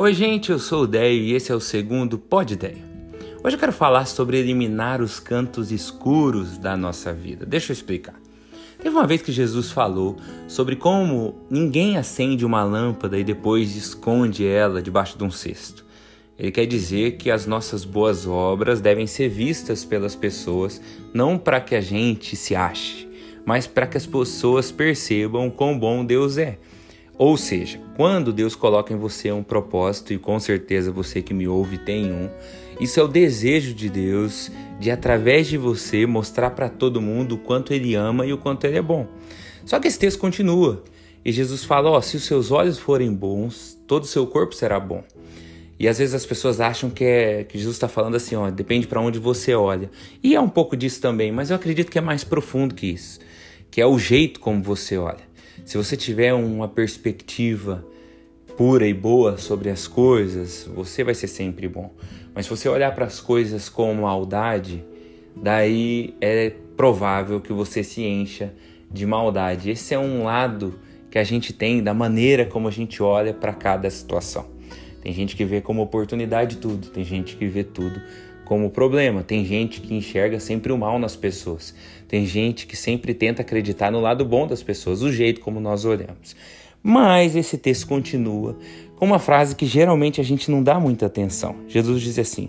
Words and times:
Oi, 0.00 0.14
gente, 0.14 0.52
eu 0.52 0.60
sou 0.60 0.84
o 0.84 0.86
Deio 0.86 1.24
e 1.24 1.32
esse 1.32 1.50
é 1.50 1.54
o 1.56 1.58
segundo 1.58 2.16
Pod 2.16 2.54
Deio. 2.54 2.84
Hoje 3.42 3.56
eu 3.56 3.58
quero 3.58 3.72
falar 3.72 4.04
sobre 4.04 4.38
eliminar 4.38 5.02
os 5.02 5.18
cantos 5.18 5.72
escuros 5.72 6.56
da 6.56 6.76
nossa 6.76 7.12
vida. 7.12 7.44
Deixa 7.44 7.72
eu 7.72 7.74
explicar. 7.74 8.14
Teve 8.80 8.94
uma 8.94 9.08
vez 9.08 9.22
que 9.22 9.32
Jesus 9.32 9.72
falou 9.72 10.16
sobre 10.46 10.76
como 10.76 11.44
ninguém 11.50 11.96
acende 11.96 12.46
uma 12.46 12.62
lâmpada 12.62 13.18
e 13.18 13.24
depois 13.24 13.74
esconde 13.74 14.46
ela 14.46 14.80
debaixo 14.80 15.18
de 15.18 15.24
um 15.24 15.32
cesto. 15.32 15.84
Ele 16.38 16.52
quer 16.52 16.66
dizer 16.66 17.16
que 17.16 17.28
as 17.28 17.44
nossas 17.44 17.84
boas 17.84 18.24
obras 18.24 18.80
devem 18.80 19.08
ser 19.08 19.28
vistas 19.28 19.84
pelas 19.84 20.14
pessoas, 20.14 20.80
não 21.12 21.36
para 21.36 21.60
que 21.60 21.74
a 21.74 21.80
gente 21.80 22.36
se 22.36 22.54
ache, 22.54 23.08
mas 23.44 23.66
para 23.66 23.84
que 23.84 23.96
as 23.96 24.06
pessoas 24.06 24.70
percebam 24.70 25.50
quão 25.50 25.76
bom 25.76 26.04
Deus 26.04 26.38
é 26.38 26.56
ou 27.18 27.36
seja, 27.36 27.80
quando 27.96 28.32
Deus 28.32 28.54
coloca 28.54 28.92
em 28.94 28.96
você 28.96 29.32
um 29.32 29.42
propósito, 29.42 30.12
e 30.12 30.18
com 30.18 30.38
certeza 30.38 30.92
você 30.92 31.20
que 31.20 31.34
me 31.34 31.48
ouve 31.48 31.76
tem 31.76 32.12
um, 32.12 32.30
isso 32.80 33.00
é 33.00 33.02
o 33.02 33.08
desejo 33.08 33.74
de 33.74 33.88
Deus 33.88 34.52
de, 34.78 34.88
através 34.88 35.48
de 35.48 35.58
você, 35.58 36.06
mostrar 36.06 36.50
para 36.50 36.68
todo 36.68 37.02
mundo 37.02 37.34
o 37.34 37.38
quanto 37.38 37.74
Ele 37.74 37.96
ama 37.96 38.24
e 38.24 38.32
o 38.32 38.38
quanto 38.38 38.64
Ele 38.64 38.78
é 38.78 38.82
bom. 38.82 39.08
Só 39.66 39.80
que 39.80 39.88
esse 39.88 39.98
texto 39.98 40.20
continua. 40.20 40.84
E 41.24 41.32
Jesus 41.32 41.64
fala: 41.64 41.90
Ó, 41.90 42.00
se 42.00 42.16
os 42.16 42.22
seus 42.22 42.52
olhos 42.52 42.78
forem 42.78 43.12
bons, 43.12 43.76
todo 43.84 44.04
o 44.04 44.06
seu 44.06 44.24
corpo 44.24 44.54
será 44.54 44.78
bom. 44.78 45.02
E 45.76 45.86
às 45.88 45.98
vezes 45.98 46.14
as 46.14 46.24
pessoas 46.24 46.60
acham 46.60 46.88
que, 46.88 47.04
é, 47.04 47.44
que 47.44 47.58
Jesus 47.58 47.76
está 47.76 47.88
falando 47.88 48.16
assim: 48.16 48.34
ó, 48.34 48.50
depende 48.50 48.86
para 48.86 49.00
onde 49.00 49.18
você 49.18 49.54
olha. 49.54 49.90
E 50.22 50.34
é 50.34 50.40
um 50.40 50.48
pouco 50.48 50.76
disso 50.76 51.00
também, 51.00 51.30
mas 51.30 51.50
eu 51.50 51.56
acredito 51.56 51.90
que 51.90 51.98
é 51.98 52.00
mais 52.00 52.24
profundo 52.24 52.74
que 52.74 52.86
isso, 52.86 53.20
que 53.70 53.80
é 53.80 53.86
o 53.86 53.98
jeito 53.98 54.40
como 54.40 54.62
você 54.62 54.96
olha. 54.96 55.27
Se 55.64 55.76
você 55.76 55.96
tiver 55.96 56.32
uma 56.32 56.68
perspectiva 56.68 57.84
pura 58.56 58.86
e 58.86 58.94
boa 58.94 59.36
sobre 59.36 59.70
as 59.70 59.86
coisas, 59.86 60.68
você 60.74 61.04
vai 61.04 61.14
ser 61.14 61.28
sempre 61.28 61.68
bom. 61.68 61.92
Mas 62.34 62.46
se 62.46 62.50
você 62.50 62.68
olhar 62.68 62.94
para 62.94 63.04
as 63.04 63.20
coisas 63.20 63.68
com 63.68 63.94
maldade, 63.94 64.84
daí 65.36 66.14
é 66.20 66.52
provável 66.76 67.40
que 67.40 67.52
você 67.52 67.84
se 67.84 68.02
encha 68.02 68.52
de 68.90 69.06
maldade. 69.06 69.70
Esse 69.70 69.94
é 69.94 69.98
um 69.98 70.24
lado 70.24 70.78
que 71.10 71.18
a 71.18 71.24
gente 71.24 71.52
tem 71.52 71.82
da 71.82 71.94
maneira 71.94 72.44
como 72.44 72.68
a 72.68 72.70
gente 72.70 73.02
olha 73.02 73.32
para 73.32 73.52
cada 73.52 73.88
situação. 73.90 74.46
Tem 75.02 75.12
gente 75.12 75.36
que 75.36 75.44
vê 75.44 75.60
como 75.60 75.80
oportunidade 75.80 76.56
tudo, 76.56 76.88
tem 76.88 77.04
gente 77.04 77.36
que 77.36 77.46
vê 77.46 77.62
tudo 77.62 78.00
como 78.48 78.70
problema. 78.70 79.22
Tem 79.22 79.44
gente 79.44 79.80
que 79.80 79.94
enxerga 79.94 80.40
sempre 80.40 80.72
o 80.72 80.78
mal 80.78 80.98
nas 80.98 81.14
pessoas. 81.14 81.74
Tem 82.08 82.24
gente 82.24 82.66
que 82.66 82.74
sempre 82.74 83.12
tenta 83.12 83.42
acreditar 83.42 83.92
no 83.92 84.00
lado 84.00 84.24
bom 84.24 84.46
das 84.46 84.62
pessoas, 84.62 85.02
o 85.02 85.12
jeito 85.12 85.42
como 85.42 85.60
nós 85.60 85.84
olhamos. 85.84 86.34
Mas 86.82 87.36
esse 87.36 87.58
texto 87.58 87.86
continua 87.86 88.56
com 88.96 89.04
uma 89.04 89.18
frase 89.18 89.54
que 89.54 89.66
geralmente 89.66 90.20
a 90.20 90.24
gente 90.24 90.50
não 90.50 90.62
dá 90.62 90.80
muita 90.80 91.06
atenção. 91.06 91.56
Jesus 91.68 92.00
diz 92.00 92.18
assim: 92.18 92.48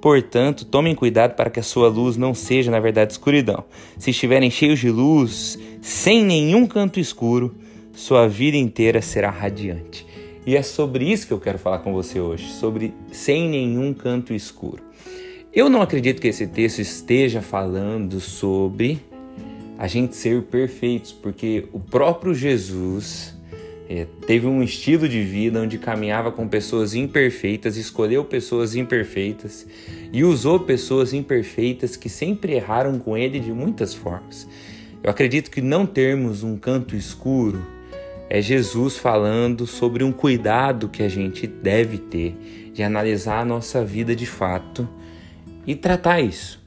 Portanto, 0.00 0.64
tomem 0.64 0.94
cuidado 0.94 1.34
para 1.34 1.50
que 1.50 1.58
a 1.58 1.62
sua 1.62 1.88
luz 1.88 2.16
não 2.16 2.32
seja, 2.32 2.70
na 2.70 2.78
verdade, 2.78 3.12
escuridão. 3.12 3.64
Se 3.98 4.10
estiverem 4.10 4.50
cheios 4.50 4.78
de 4.78 4.90
luz, 4.90 5.58
sem 5.80 6.24
nenhum 6.24 6.66
canto 6.66 7.00
escuro, 7.00 7.56
sua 7.92 8.28
vida 8.28 8.56
inteira 8.56 9.02
será 9.02 9.30
radiante. 9.30 10.06
E 10.46 10.56
é 10.56 10.62
sobre 10.62 11.10
isso 11.10 11.26
que 11.26 11.32
eu 11.32 11.40
quero 11.40 11.58
falar 11.58 11.80
com 11.80 11.92
você 11.92 12.20
hoje, 12.20 12.48
sobre 12.52 12.94
sem 13.10 13.48
nenhum 13.48 13.92
canto 13.92 14.32
escuro. 14.32 14.82
Eu 15.54 15.68
não 15.68 15.82
acredito 15.82 16.18
que 16.18 16.28
esse 16.28 16.46
texto 16.46 16.78
esteja 16.78 17.42
falando 17.42 18.20
sobre 18.20 19.04
a 19.76 19.86
gente 19.86 20.16
ser 20.16 20.44
perfeitos, 20.44 21.12
porque 21.12 21.68
o 21.74 21.78
próprio 21.78 22.34
Jesus 22.34 23.36
é, 23.86 24.06
teve 24.26 24.46
um 24.46 24.62
estilo 24.62 25.06
de 25.06 25.22
vida 25.22 25.60
onde 25.60 25.76
caminhava 25.76 26.32
com 26.32 26.48
pessoas 26.48 26.94
imperfeitas, 26.94 27.76
escolheu 27.76 28.24
pessoas 28.24 28.74
imperfeitas 28.74 29.66
e 30.10 30.24
usou 30.24 30.60
pessoas 30.60 31.12
imperfeitas 31.12 31.96
que 31.96 32.08
sempre 32.08 32.54
erraram 32.54 32.98
com 32.98 33.14
ele 33.14 33.38
de 33.38 33.52
muitas 33.52 33.92
formas. 33.92 34.48
Eu 35.02 35.10
acredito 35.10 35.50
que 35.50 35.60
não 35.60 35.84
termos 35.84 36.42
um 36.42 36.56
canto 36.56 36.96
escuro 36.96 37.60
é 38.30 38.40
Jesus 38.40 38.96
falando 38.96 39.66
sobre 39.66 40.02
um 40.02 40.12
cuidado 40.12 40.88
que 40.88 41.02
a 41.02 41.08
gente 41.10 41.46
deve 41.46 41.98
ter 41.98 42.70
de 42.72 42.82
analisar 42.82 43.40
a 43.40 43.44
nossa 43.44 43.84
vida 43.84 44.16
de 44.16 44.24
fato 44.24 44.88
e 45.66 45.74
tratar 45.74 46.20
isso. 46.20 46.60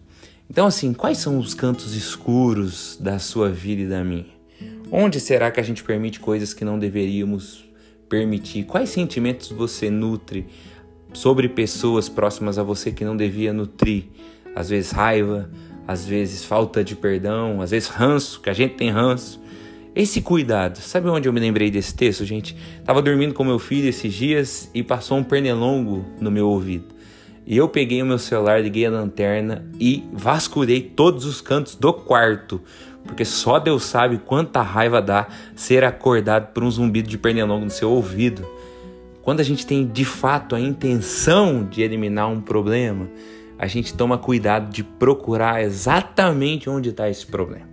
Então, 0.49 0.67
assim, 0.67 0.93
quais 0.93 1.17
são 1.17 1.37
os 1.39 1.53
cantos 1.53 1.95
escuros 1.95 2.97
da 2.99 3.19
sua 3.19 3.49
vida 3.49 3.81
e 3.81 3.87
da 3.87 4.03
minha? 4.03 4.35
Onde 4.91 5.19
será 5.19 5.49
que 5.49 5.59
a 5.59 5.63
gente 5.63 5.83
permite 5.83 6.19
coisas 6.19 6.53
que 6.53 6.63
não 6.63 6.77
deveríamos 6.77 7.65
permitir? 8.07 8.63
Quais 8.63 8.89
sentimentos 8.89 9.49
você 9.49 9.89
nutre 9.89 10.45
sobre 11.13 11.49
pessoas 11.49 12.07
próximas 12.07 12.57
a 12.59 12.63
você 12.63 12.91
que 12.91 13.03
não 13.03 13.17
devia 13.17 13.51
nutrir? 13.51 14.05
Às 14.55 14.69
vezes 14.69 14.91
raiva, 14.91 15.49
às 15.87 16.05
vezes 16.05 16.45
falta 16.45 16.83
de 16.83 16.95
perdão, 16.95 17.61
às 17.61 17.71
vezes 17.71 17.89
ranço, 17.89 18.39
que 18.39 18.49
a 18.49 18.53
gente 18.53 18.75
tem 18.75 18.89
ranço. 18.89 19.41
Esse 19.95 20.21
cuidado, 20.21 20.77
sabe 20.77 21.09
onde 21.09 21.27
eu 21.27 21.33
me 21.33 21.39
lembrei 21.39 21.71
desse 21.71 21.95
texto, 21.95 22.25
gente? 22.25 22.55
Tava 22.83 23.01
dormindo 23.01 23.33
com 23.33 23.43
meu 23.43 23.57
filho 23.57 23.87
esses 23.87 24.13
dias 24.13 24.69
e 24.73 24.83
passou 24.83 25.17
um 25.17 25.23
pernilongo 25.23 26.05
no 26.19 26.29
meu 26.29 26.49
ouvido. 26.49 26.94
E 27.45 27.57
eu 27.57 27.69
peguei 27.69 28.01
o 28.01 28.05
meu 28.05 28.17
celular, 28.17 28.61
liguei 28.61 28.85
a 28.85 28.89
lanterna 28.89 29.63
e 29.79 30.03
vasculhei 30.11 30.81
todos 30.81 31.25
os 31.25 31.41
cantos 31.41 31.75
do 31.75 31.93
quarto. 31.93 32.59
Porque 33.05 33.23
só 33.23 33.59
Deus 33.59 33.83
sabe 33.83 34.17
quanta 34.17 34.63
raiva 34.63 34.99
dá 34.99 35.27
ser 35.55 35.83
acordado 35.83 36.51
por 36.53 36.63
um 36.63 36.71
zumbido 36.71 37.07
de 37.07 37.19
pernilongo 37.19 37.65
no 37.65 37.71
seu 37.71 37.91
ouvido. 37.91 38.47
Quando 39.21 39.41
a 39.41 39.43
gente 39.43 39.65
tem 39.65 39.85
de 39.85 40.03
fato 40.03 40.55
a 40.55 40.59
intenção 40.59 41.63
de 41.63 41.83
eliminar 41.83 42.29
um 42.29 42.41
problema, 42.41 43.07
a 43.59 43.67
gente 43.67 43.93
toma 43.93 44.17
cuidado 44.17 44.71
de 44.71 44.83
procurar 44.83 45.61
exatamente 45.61 46.69
onde 46.69 46.89
está 46.89 47.09
esse 47.09 47.25
problema. 47.25 47.67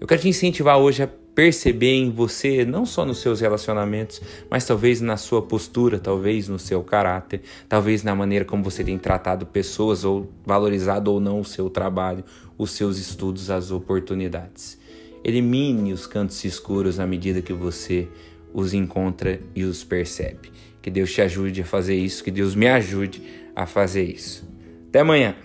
Eu 0.00 0.06
quero 0.06 0.20
te 0.20 0.28
incentivar 0.28 0.78
hoje 0.78 1.02
a 1.02 1.08
perceber 1.38 1.94
em 1.94 2.10
você, 2.10 2.64
não 2.64 2.84
só 2.84 3.06
nos 3.06 3.20
seus 3.20 3.40
relacionamentos, 3.40 4.20
mas 4.50 4.66
talvez 4.66 5.00
na 5.00 5.16
sua 5.16 5.40
postura, 5.40 5.96
talvez 5.96 6.48
no 6.48 6.58
seu 6.58 6.82
caráter, 6.82 7.42
talvez 7.68 8.02
na 8.02 8.12
maneira 8.12 8.44
como 8.44 8.60
você 8.60 8.82
tem 8.82 8.98
tratado 8.98 9.46
pessoas 9.46 10.04
ou 10.04 10.28
valorizado 10.44 11.12
ou 11.12 11.20
não 11.20 11.38
o 11.38 11.44
seu 11.44 11.70
trabalho, 11.70 12.24
os 12.58 12.72
seus 12.72 12.98
estudos, 12.98 13.50
as 13.50 13.70
oportunidades. 13.70 14.80
Elimine 15.22 15.92
os 15.92 16.08
cantos 16.08 16.44
escuros 16.44 16.98
à 16.98 17.06
medida 17.06 17.40
que 17.40 17.52
você 17.52 18.08
os 18.52 18.74
encontra 18.74 19.40
e 19.54 19.62
os 19.62 19.84
percebe. 19.84 20.50
Que 20.82 20.90
Deus 20.90 21.12
te 21.12 21.22
ajude 21.22 21.62
a 21.62 21.64
fazer 21.64 21.94
isso, 21.94 22.24
que 22.24 22.32
Deus 22.32 22.56
me 22.56 22.66
ajude 22.66 23.22
a 23.54 23.64
fazer 23.64 24.02
isso. 24.02 24.44
Até 24.88 24.98
amanhã! 24.98 25.36